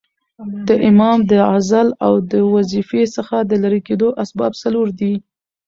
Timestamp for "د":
0.67-0.69, 1.31-1.31, 2.31-2.33, 3.49-3.51